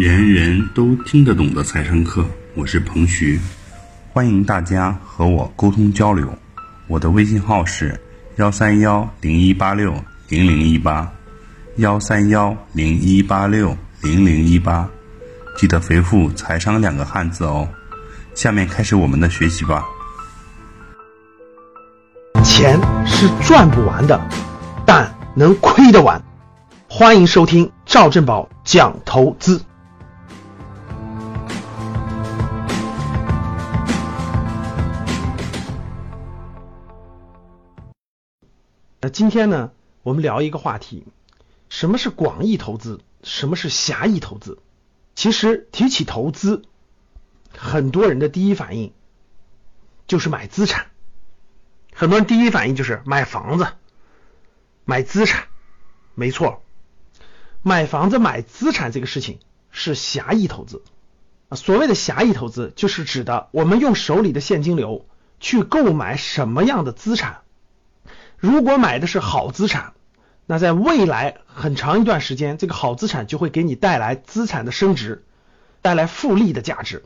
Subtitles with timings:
[0.00, 3.38] 人人都听得懂的财商课，我是彭徐，
[4.14, 6.26] 欢迎大家和我沟通交流。
[6.86, 8.00] 我的微信号是
[8.36, 9.92] 幺三幺零一八六
[10.30, 11.06] 零零一八，
[11.76, 14.88] 幺三幺零一八六零零一八，
[15.54, 17.68] 记得回复“财商”两个汉字哦。
[18.34, 19.84] 下面开始我们的学习吧。
[22.42, 24.18] 钱是赚不完的，
[24.86, 26.18] 但能亏得完。
[26.88, 29.60] 欢迎收听赵振宝讲投资。
[39.10, 41.06] 今天呢，我们聊一个话题：
[41.68, 43.00] 什么是广义投资？
[43.22, 44.58] 什么是狭义投资？
[45.14, 46.62] 其实提起投资，
[47.56, 48.94] 很多人的第一反应
[50.06, 50.86] 就是买资产。
[51.92, 53.66] 很多人第一反应就是买房子、
[54.84, 55.48] 买资产。
[56.14, 56.62] 没错，
[57.62, 59.38] 买房子、买资产这个事情
[59.70, 60.82] 是狭义投资。
[61.50, 65.06] 啊，所谓的狭义投资，就是指的我们用手里的现金流
[65.40, 67.42] 去购买什么样的资产。
[68.40, 69.92] 如果买的是好资产，
[70.46, 75.24] 那在未来很长一段时间，这个好资产就会给你带来资产的升值，
[75.82, 77.04] 带来复利的价值，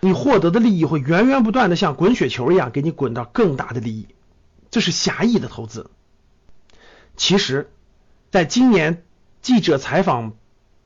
[0.00, 4.06] 你获得的利益会源源不断的像滚雪球一样给你滚到更大的利益，
[4.70, 5.90] 这是狭义的投资。
[7.16, 7.72] 其实，
[8.30, 9.02] 在今年
[9.42, 10.34] 记者采访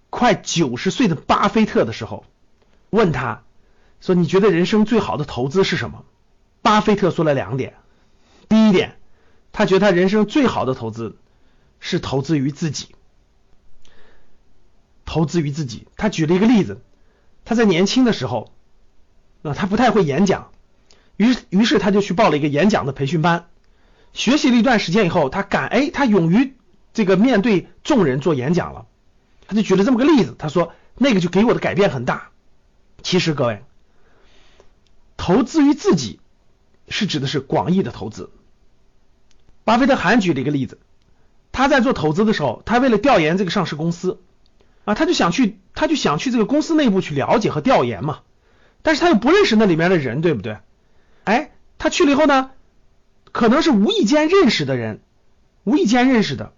[0.09, 2.25] 快九十岁的巴菲特的时候，
[2.89, 3.43] 问他
[4.01, 6.07] 说：“你觉得人生最好的投资是什么？”
[6.63, 7.75] 巴菲特说了两点，
[8.49, 8.97] 第一点。
[9.53, 11.17] 他觉得他人生最好的投资
[11.79, 12.95] 是投资于自己，
[15.05, 15.87] 投资于自己。
[15.97, 16.81] 他举了一个例子，
[17.45, 18.51] 他在年轻的时候，
[19.43, 20.53] 啊，他不太会演讲，
[21.17, 23.47] 于于是他就去报了一个演讲的培训班，
[24.15, 26.57] 学习了一段时间以后，他敢哎，他勇于
[26.95, 28.87] 这个面对众人做演讲了。
[29.47, 32.31] 他就举了这么个例子，他说那个就给我的改变很大。
[33.03, 33.63] 其实各位，
[35.19, 36.21] 投资于自己
[36.89, 38.31] 是指的是广义的投资。
[39.65, 40.79] 巴菲特还举了一个例子，
[41.53, 44.21] 他在做投资的时候，他为了调研这个上市公司
[44.85, 48.21] 啊，他就想去，他就想去这个公司内部去了解和调研嘛，
[48.83, 50.59] 但是他又不认识那里面的人，对不对？
[51.25, 52.51] 哎，他去了以后呢，
[53.31, 55.01] 可能是无意间认识的人，
[55.63, 56.53] 无意间认识的，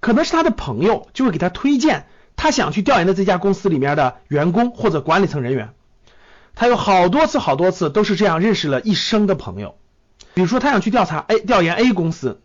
[0.00, 5.74] 可能是他的朋友，就会给他推荐他想去调研的这家公司里面的员工或者管理层人员，
[6.56, 9.76] 他有好多次好多次都是这样认识了一生的朋友。
[10.40, 12.40] 比如说，他想去调查 A 调研 A 公司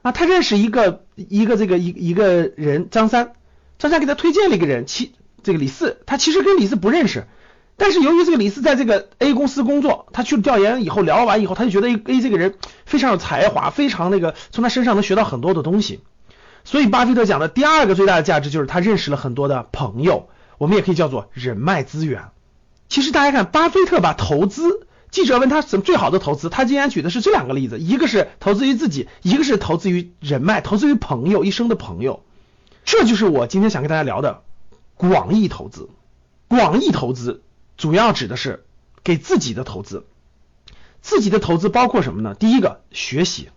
[0.00, 3.32] 啊，他认识一个一个这个一一个人张三，
[3.78, 5.12] 张三给他推荐了一个人，其
[5.42, 7.26] 这个李四，他其实跟李四不认识，
[7.76, 12.54] 但是由于这个李四在这个 A 公司工作，他去了调研以后聊完以后，他就觉得 A A 这个人
[12.86, 16.00] 非常有才华，非常那个从他身上能学到很多的东西，
[16.64, 22.22] 所以巴菲特讲的第二个最大的价值就是他认识了很多的朋友，我们也可以叫做人脉资源。
[22.88, 24.86] 其实大家看，巴菲特把投资。
[25.14, 32.24] 记者问他什么最好的投资，他竟然举的是这两个例子，一个是投资于自己，一个是投资于人脉，投资于朋友，一生的朋友。
[32.84, 34.42] 这就是我今天想跟大家聊的
[34.96, 35.88] 广义投资。
[36.48, 37.44] 广义投资
[37.76, 38.64] 主要指的是
[39.04, 40.04] 给自己的投资，
[41.00, 42.34] 自己的投资包括什么呢？
[42.34, 43.50] 第一个，学习，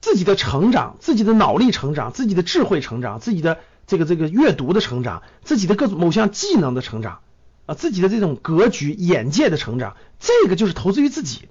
[0.00, 7.20] 自己的成长，自己的脑力成长，自己的智慧成长，自己的这个这个阅读的成长，自己的各种某项技能的成长。
[7.66, 11.48] 啊，自己的这种格局、眼界的成长，这个就是投资于自己。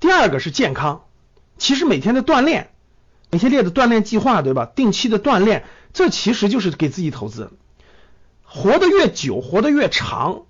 [0.00, 1.04] 第二个是健康，
[1.58, 2.70] 其实每天的锻炼，
[3.30, 4.66] 每天列的锻炼计划，对吧？
[4.66, 7.50] 定期的锻炼，这其实就是给自己投资。
[8.44, 10.42] 活得越久，活得越长，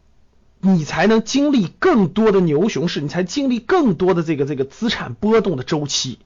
[0.60, 6.19] 你才能经历更多的牛熊市，你才经历更多的这个这个资产波动的周期。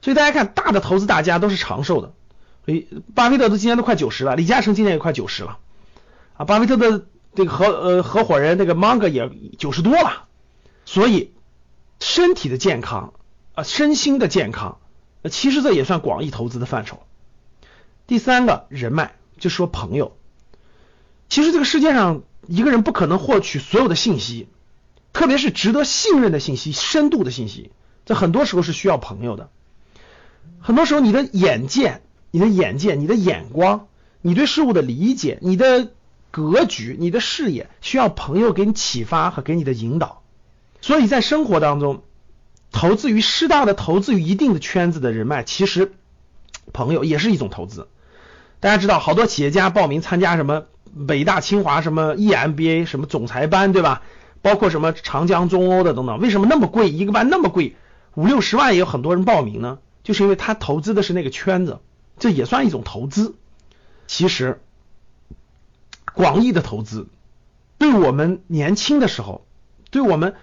[0.00, 2.12] 所以大家看，大的投资大家都是长寿的。
[2.64, 5.58] 所以，巴菲特都今年都快九十了，李嘉诚今年也快九十了。
[6.38, 7.04] 啊，巴菲特的。
[7.34, 10.26] 这个合呃合伙人那个芒格也九十多了，
[10.84, 11.32] 所以
[12.00, 13.12] 身体的健康
[13.54, 14.78] 啊，身心的健康，
[15.30, 17.02] 其实这也算广义投资的范畴。
[18.08, 20.16] 第三个人脉，就说朋友，
[21.28, 24.48] 其实这个世界上一个人不可能获取所有的信息，
[25.12, 27.70] 特别是值得信任的信息、深度的信息，
[28.04, 29.50] 这很多时候是需要朋友的。
[30.58, 32.00] 很多时候你的眼界、
[32.32, 33.86] 你的眼界、你的眼光、
[34.22, 35.92] 你对事物的理解、你的。
[36.30, 40.22] 格局，你的视野需要朋友给你启发和给你的引导，
[40.82, 42.02] 所以在生活当中，
[42.70, 45.92] 投资于适当的投资于一定的圈子的人脉，其实
[46.72, 47.88] 朋友也是一种投资。
[48.60, 50.66] 大家知道，好多企业家报名参加什么
[51.06, 54.02] 北大清华什么 EMBA 什么总裁班，对吧？
[54.42, 56.90] 包括什么长江中欧的等等，为什么那么贵？
[56.90, 57.74] 一个班那么贵，
[58.14, 59.78] 五六十万也有很多人报名呢？
[60.04, 61.80] 就是因为他投资的是那个圈子，
[62.18, 63.34] 这也算一种投资。
[64.06, 64.60] 其实。
[66.18, 67.06] 广义的投资，
[67.78, 69.46] 对我们年轻的时候，
[69.92, 70.34] 对我们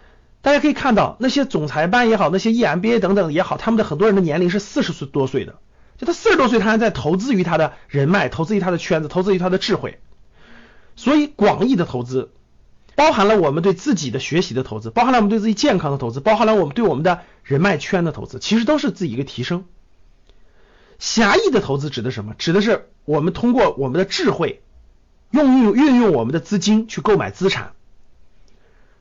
[0.42, 5.56] 大家可以看到那些总裁班也好，那些 EMBA 等等也好，他们的很多人的年龄是四十岁多岁的，
[5.98, 10.00] 就他四十多岁，他还在投资于他的人脉，投资于他的圈子，投资于他的智慧。
[10.96, 12.32] 所以广义的投资
[12.96, 19.66] 包含了我们对自己的学习的投资，包含了我们对自己健康的投资，包含了我们对我们的人脉圈的投资，其实都是自己一个提升。
[21.00, 22.34] 狭义的投资指的什么？
[22.38, 24.62] 指的是我们通过我们的智慧，
[25.36, 27.74] 用运运用我们的资金去购买资产。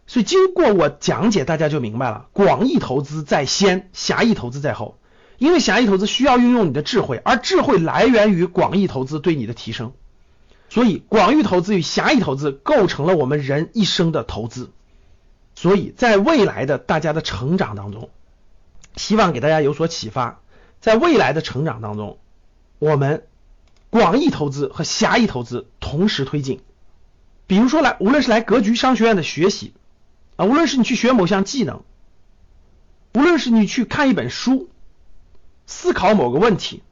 [0.07, 4.99] 所以经过我讲解，大家就明白了：广义投资在先，狭义投资在后。
[5.39, 9.93] 因为狭义投资需要运用你的智慧，而智慧来源于广义投资对你的提升。
[10.69, 14.71] 所以，广义投资与狭义投资构成了我们人一生的投资。
[15.55, 18.11] 所以在未来的大家的成长当中，
[18.97, 20.41] 希望给大家有所启发。
[20.81, 22.19] 在未来的成长当中，
[22.79, 23.25] 我们
[23.95, 26.63] 广义投资和狭义投资同时推进。
[27.47, 29.73] 比如说来，无论是来格局商学院的学习
[30.35, 31.85] 啊，无论是你去学某项技能，
[33.13, 34.69] 无论是你去看一本书，
[35.69, 36.83] 思考某个问题，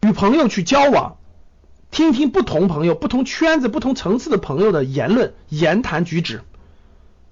[0.00, 1.18] 与朋友去交往。
[1.92, 6.42] 听听不同朋友、不同圈子、不同层次的朋友的言论、言谈举止，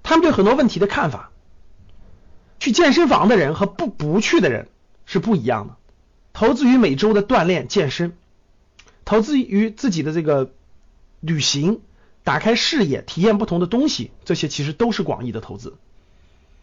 [0.05, 1.33] 他们对很多问题的看法。
[2.61, 4.69] 去健身房的人和不不去的人
[5.07, 5.75] 是不一样的。
[6.33, 8.17] 投资于每周的锻炼、健身，
[9.05, 10.53] 投资于自己的这个
[11.21, 11.81] 旅行、
[12.25, 15.75] 打开视野、体验不同的东西，这些其实都是广义的投资。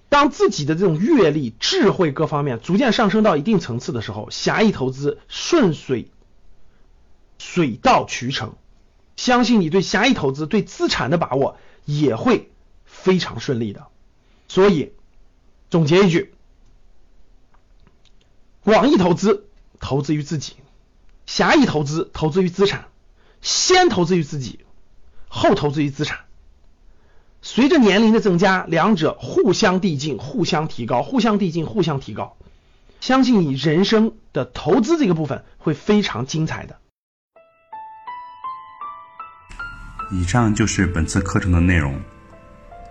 [0.09, 6.09] 当自己的这种阅历、智慧各方面逐渐上升到一定层次的时候，狭义投资顺水。
[7.41, 8.55] 水到渠成，
[9.15, 12.49] 相信你对狭义投资、对资产的把握也会
[12.83, 13.87] 非常顺利的。
[14.49, 14.91] 所以
[15.69, 16.33] 总结一句：
[18.61, 19.47] 广义投资
[19.79, 20.57] 投资于自己，
[21.29, 22.85] 狭义投资投资于资产。
[23.39, 24.61] 先投资于自己，
[25.27, 26.21] 后投资于资产。
[27.43, 32.35] 随着年龄的增加，两者互相递进、互相提高、互相递进、互相提高。
[32.99, 36.77] 相信你人生的投资这个部分会非常精彩的。
[40.11, 42.01] 以上就是本次课程的内容，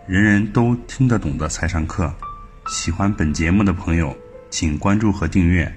[0.07, 2.15] 人人都听得懂的财商课。
[2.69, 4.17] 喜欢本节目的朋友，
[4.49, 5.77] 请关注和订阅。